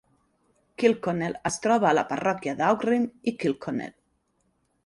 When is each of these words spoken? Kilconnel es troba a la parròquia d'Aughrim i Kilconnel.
Kilconnel 0.83 1.35
es 1.51 1.59
troba 1.67 1.87
a 1.89 1.93
la 1.99 2.05
parròquia 2.13 2.57
d'Aughrim 2.63 3.07
i 3.33 3.35
Kilconnel. 3.45 3.97